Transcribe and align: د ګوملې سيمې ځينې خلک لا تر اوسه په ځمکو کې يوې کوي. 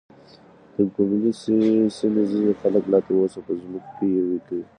د 0.75 0.75
ګوملې 0.93 1.31
سيمې 1.99 2.23
ځينې 2.31 2.53
خلک 2.61 2.83
لا 2.91 2.99
تر 3.05 3.13
اوسه 3.21 3.39
په 3.45 3.51
ځمکو 3.61 3.91
کې 3.97 4.07
يوې 4.19 4.39
کوي. 4.47 4.65